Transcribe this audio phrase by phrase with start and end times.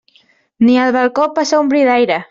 [0.65, 2.19] Ni al balcó passa un bri d'aire.